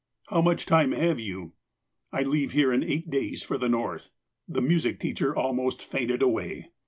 ''How 0.31 0.41
much 0.41 0.65
time 0.65 0.93
have 0.93 1.19
you"? 1.19 1.51
""I 2.11 2.23
leave 2.23 2.53
here 2.53 2.73
in 2.73 2.83
eight 2.83 3.11
days 3.11 3.43
for 3.43 3.59
the 3.59 3.69
North." 3.69 4.09
The 4.47 4.59
music 4.59 4.99
teacher 4.99 5.35
almost 5.35 5.83
fainted 5.83 6.23
away. 6.23 6.71